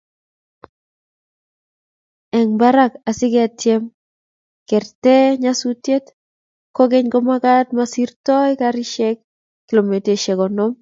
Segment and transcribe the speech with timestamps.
[2.37, 3.83] eng barak asigetyem
[4.69, 6.05] kegerta nyasusiet,
[6.77, 9.17] kogeny komagaat masirtoi karishek
[9.67, 10.71] kilomitaishek konom